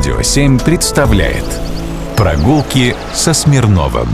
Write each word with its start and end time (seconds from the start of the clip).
Радио 0.00 0.22
7 0.22 0.58
представляет 0.60 1.44
Прогулки 2.16 2.96
со 3.12 3.34
Смирновым 3.34 4.08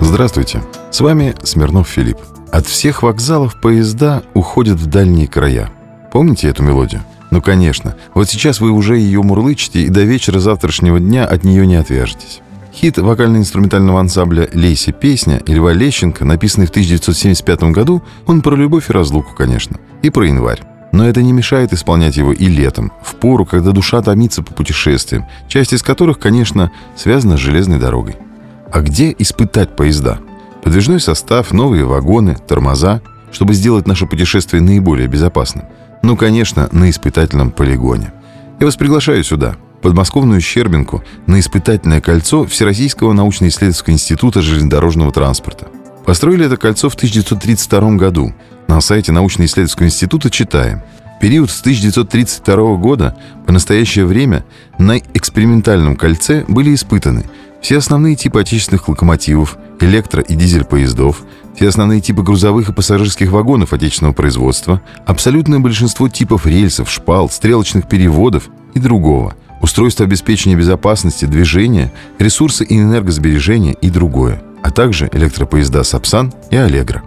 Здравствуйте, 0.00 0.62
с 0.92 1.00
вами 1.00 1.34
Смирнов 1.42 1.88
Филипп. 1.88 2.18
От 2.52 2.66
всех 2.66 3.02
вокзалов 3.02 3.60
поезда 3.60 4.22
уходят 4.34 4.78
в 4.78 4.86
дальние 4.86 5.26
края. 5.26 5.68
Помните 6.12 6.46
эту 6.46 6.62
мелодию? 6.62 7.02
Ну, 7.32 7.42
конечно. 7.42 7.96
Вот 8.14 8.28
сейчас 8.28 8.60
вы 8.60 8.70
уже 8.70 8.96
ее 8.96 9.20
мурлычете, 9.24 9.80
и 9.80 9.88
до 9.88 10.04
вечера 10.04 10.38
завтрашнего 10.38 11.00
дня 11.00 11.26
от 11.26 11.42
нее 11.42 11.66
не 11.66 11.74
отвяжетесь. 11.74 12.40
Хит 12.72 12.96
вокально-инструментального 12.96 13.98
ансамбля 13.98 14.48
«Лейся 14.52 14.92
песня» 14.92 15.42
Льва 15.48 15.72
Лещенко, 15.72 16.24
написанный 16.24 16.68
в 16.68 16.70
1975 16.70 17.64
году, 17.72 18.04
он 18.26 18.42
про 18.42 18.54
любовь 18.54 18.90
и 18.90 18.92
разлуку, 18.92 19.34
конечно, 19.34 19.76
и 20.02 20.10
про 20.10 20.28
январь. 20.28 20.62
Но 20.94 21.08
это 21.08 21.24
не 21.24 21.32
мешает 21.32 21.72
исполнять 21.72 22.16
его 22.16 22.32
и 22.32 22.46
летом, 22.46 22.92
в 23.02 23.16
пору, 23.16 23.44
когда 23.44 23.72
душа 23.72 24.00
томится 24.00 24.44
по 24.44 24.54
путешествиям, 24.54 25.26
часть 25.48 25.72
из 25.72 25.82
которых, 25.82 26.20
конечно, 26.20 26.70
связана 26.94 27.36
с 27.36 27.40
железной 27.40 27.80
дорогой. 27.80 28.14
А 28.72 28.80
где 28.80 29.12
испытать 29.18 29.74
поезда? 29.74 30.20
Подвижной 30.62 31.00
состав, 31.00 31.50
новые 31.50 31.84
вагоны, 31.84 32.36
тормоза, 32.46 33.00
чтобы 33.32 33.54
сделать 33.54 33.88
наше 33.88 34.06
путешествие 34.06 34.62
наиболее 34.62 35.08
безопасным. 35.08 35.64
Ну, 36.04 36.16
конечно, 36.16 36.68
на 36.70 36.88
испытательном 36.88 37.50
полигоне. 37.50 38.12
Я 38.60 38.66
вас 38.66 38.76
приглашаю 38.76 39.24
сюда, 39.24 39.56
подмосковную 39.82 40.40
Щербинку 40.40 41.02
на 41.26 41.40
испытательное 41.40 42.00
кольцо 42.00 42.46
Всероссийского 42.46 43.12
научно-исследовательского 43.14 43.94
института 43.94 44.42
железнодорожного 44.42 45.10
транспорта. 45.10 45.66
Построили 46.06 46.46
это 46.46 46.56
кольцо 46.56 46.88
в 46.88 46.94
1932 46.94 47.96
году. 47.96 48.32
На 48.66 48.80
сайте 48.80 49.12
научно-исследовательского 49.12 49.86
института 49.86 50.30
читаем. 50.30 50.82
период 51.20 51.50
с 51.50 51.60
1932 51.60 52.76
года 52.76 53.16
по 53.46 53.52
настоящее 53.52 54.04
время 54.06 54.44
на 54.78 54.98
экспериментальном 54.98 55.96
кольце 55.96 56.44
были 56.48 56.74
испытаны 56.74 57.24
все 57.60 57.78
основные 57.78 58.14
типы 58.14 58.40
отечественных 58.40 58.88
локомотивов, 58.88 59.56
электро- 59.80 60.22
и 60.22 60.34
дизель-поездов, 60.34 61.22
все 61.56 61.68
основные 61.68 62.00
типы 62.00 62.22
грузовых 62.22 62.68
и 62.68 62.72
пассажирских 62.72 63.30
вагонов 63.30 63.72
отечественного 63.72 64.12
производства, 64.12 64.82
абсолютное 65.06 65.60
большинство 65.60 66.08
типов 66.08 66.46
рельсов, 66.46 66.90
шпал, 66.90 67.30
стрелочных 67.30 67.88
переводов 67.88 68.48
и 68.74 68.80
другого– 68.80 69.34
устройство 69.64 70.04
обеспечения 70.04 70.56
безопасности 70.56 71.24
движения, 71.24 71.90
ресурсы 72.18 72.64
и 72.64 72.78
энергосбережения 72.78 73.72
и 73.72 73.88
другое, 73.88 74.42
а 74.62 74.70
также 74.70 75.08
электропоезда 75.10 75.84
«Сапсан» 75.84 76.32
и 76.50 76.56
«Аллегра». 76.56 77.02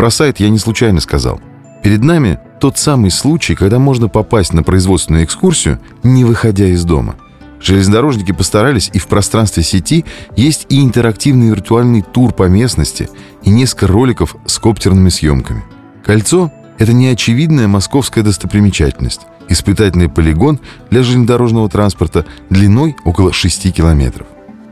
Про 0.00 0.08
сайт 0.10 0.40
я 0.40 0.48
не 0.48 0.56
случайно 0.58 0.98
сказал. 0.98 1.42
Перед 1.82 2.02
нами 2.02 2.38
тот 2.58 2.78
самый 2.78 3.10
случай, 3.10 3.54
когда 3.54 3.78
можно 3.78 4.08
попасть 4.08 4.54
на 4.54 4.62
производственную 4.62 5.24
экскурсию, 5.24 5.78
не 6.02 6.24
выходя 6.24 6.64
из 6.68 6.84
дома. 6.84 7.16
Железнодорожники 7.60 8.32
постарались, 8.32 8.88
и 8.94 8.98
в 8.98 9.08
пространстве 9.08 9.62
сети 9.62 10.06
есть 10.36 10.64
и 10.70 10.82
интерактивный 10.82 11.50
виртуальный 11.50 12.00
тур 12.00 12.32
по 12.32 12.44
местности, 12.44 13.10
и 13.42 13.50
несколько 13.50 13.88
роликов 13.88 14.36
с 14.46 14.58
коптерными 14.58 15.10
съемками. 15.10 15.64
Кольцо– 16.02 16.50
это 16.78 16.94
неочевидная 16.94 17.68
московская 17.68 18.22
достопримечательность– 18.22 19.26
испытательный 19.50 20.08
полигон 20.08 20.60
для 20.88 21.02
железнодорожного 21.02 21.68
транспорта 21.68 22.24
длиной 22.48 22.96
около 23.04 23.34
6 23.34 23.70
километров. 23.70 24.26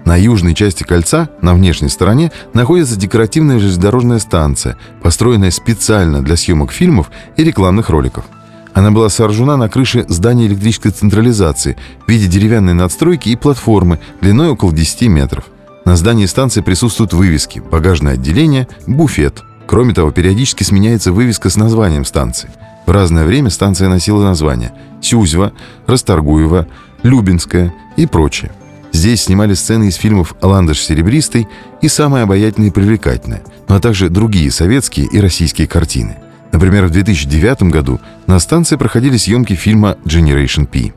На 0.09 0.17
южной 0.17 0.55
части 0.55 0.85
кольца, 0.85 1.29
на 1.43 1.53
внешней 1.53 1.91
стороне, 1.91 2.33
находится 2.55 2.97
декоративная 2.97 3.59
железнодорожная 3.59 4.21
станция, 4.21 4.79
построенная 5.03 5.51
специально 5.51 6.23
для 6.23 6.35
съемок 6.35 6.73
фильмов 6.73 7.11
и 7.37 7.45
рекламных 7.45 7.91
роликов. 7.91 8.25
Она 8.73 8.91
была 8.91 9.11
сооружена 9.11 9.59
на 9.59 9.69
крыше 9.69 10.07
здания 10.09 10.47
электрической 10.47 10.93
централизации 10.93 11.77
в 12.07 12.11
виде 12.11 12.27
деревянной 12.27 12.73
надстройки 12.73 13.29
и 13.29 13.37
платформы 13.37 14.01
длиной 14.23 14.49
около 14.49 14.73
10 14.73 15.03
метров. 15.09 15.45
На 15.85 15.95
здании 15.95 16.25
станции 16.25 16.63
присутствуют 16.63 17.13
вывески, 17.13 17.59
багажное 17.59 18.15
отделение, 18.15 18.67
буфет. 18.87 19.43
Кроме 19.67 19.93
того, 19.93 20.11
периодически 20.11 20.63
сменяется 20.63 21.13
вывеска 21.13 21.51
с 21.51 21.59
названием 21.59 22.07
станции– 22.07 22.49
в 22.87 22.91
разное 22.91 23.27
время 23.27 23.51
станция 23.51 23.91
носила 23.91 24.25
названия 24.25 24.73
Сюзева, 25.03 25.53
Расторгуева, 25.87 26.67
Любинская 27.03 27.75
и 27.99 28.07
прочее. 28.07 28.51
Здесь 28.99 29.23
снимали 29.23 29.55
сцены 29.55 29.91
из 29.91 29.95
фильмов 29.95 30.35
«Ландыш 30.43 30.81
серебристый» 30.81 31.47
и 31.81 31.87
«Самое 31.87 32.25
обаятельное 32.25 32.71
и 32.71 32.73
привлекательное», 32.73 33.43
ну 33.69 33.77
а 33.77 33.81
также 33.81 34.09
другие 34.09 34.51
советские 34.51 35.07
и 35.07 35.21
российские 35.21 35.69
картины. 35.69 36.17
Например, 36.51 36.85
в 36.85 36.91
2009 36.91 37.63
году 37.71 38.01
на 38.27 38.41
станции 38.41 38.75
проходили 38.75 39.17
съемки 39.17 39.53
фильма 39.53 39.97
«Generation 40.05 40.67
P». 40.67 40.95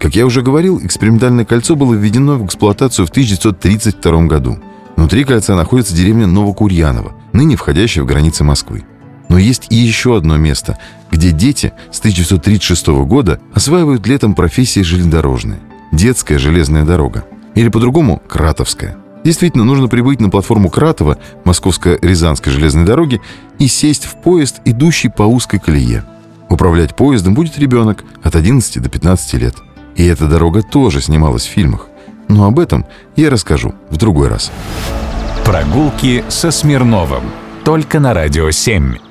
Как 0.00 0.16
я 0.16 0.26
уже 0.26 0.42
говорил, 0.42 0.84
экспериментальное 0.84 1.44
кольцо 1.44 1.76
было 1.76 1.94
введено 1.94 2.36
в 2.36 2.46
эксплуатацию 2.46 3.06
в 3.06 3.10
1932 3.10 4.22
году. 4.22 4.58
Внутри 4.96 5.22
кольца 5.22 5.54
находится 5.54 5.94
деревня 5.94 6.26
Новокурьяново, 6.26 7.14
ныне 7.32 7.54
входящая 7.54 8.02
в 8.02 8.08
границы 8.08 8.42
Москвы. 8.42 8.84
Но 9.28 9.38
есть 9.38 9.68
и 9.70 9.76
еще 9.76 10.16
одно 10.16 10.36
место, 10.36 10.78
где 11.12 11.30
дети 11.30 11.72
с 11.92 12.00
1936 12.00 12.88
года 13.06 13.38
осваивают 13.54 14.04
летом 14.08 14.34
профессии 14.34 14.80
железнодорожные. 14.80 15.60
Детская 15.92 16.38
железная 16.38 16.84
дорога. 16.84 17.24
Или 17.56 17.68
по-другому– 17.68 18.22
Кратовская. 18.28 18.96
Действительно, 19.24 19.64
нужно 19.64 19.88
прибыть 19.88 20.20
на 20.20 20.30
платформу 20.30 20.70
Кратова 20.70 21.18
Московско-Рязанской 21.44 22.52
железной 22.52 22.84
дороги 22.84 23.20
и 23.58 23.66
сесть 23.66 24.04
в 24.04 24.14
поезд, 24.14 24.60
идущий 24.64 25.08
по 25.08 25.24
узкой 25.24 25.58
колее. 25.58 26.04
Управлять 26.48 26.94
поездом 26.94 27.34
будет 27.34 27.58
ребенок 27.58 28.04
от 28.22 28.36
11 28.36 28.80
до 28.80 28.88
15 28.88 29.34
лет. 29.34 29.56
И 29.96 30.04
эта 30.04 30.28
дорога 30.28 30.62
тоже 30.62 31.00
снималась 31.00 31.44
в 31.44 31.50
фильмах. 31.50 31.88
Но 32.28 32.44
об 32.44 32.60
этом 32.60 32.86
я 33.16 33.30
расскажу 33.30 33.74
в 33.90 33.96
другой 33.96 34.28
раз. 34.28 34.52
Прогулки 35.44 36.24
со 36.28 36.50
Смирновым. 36.50 37.24
Только 37.64 37.98
на 37.98 38.14
«Радио 38.14 38.48
7». 38.50 39.05